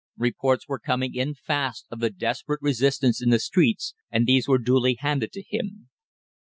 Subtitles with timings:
[0.17, 4.57] Reports were coming in fast of the desperate resistance in the streets, and these were
[4.57, 5.91] duly handed to him.